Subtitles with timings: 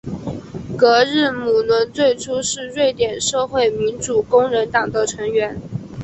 [0.75, 5.61] 格日姆伦最初是瑞典社会民主工人党的成员。